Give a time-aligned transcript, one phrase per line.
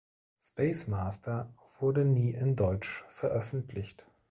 [0.39, 4.03] Space Master wurde nie in deutsch veröffentlicht.